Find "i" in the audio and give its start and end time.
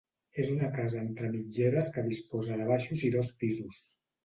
3.11-3.15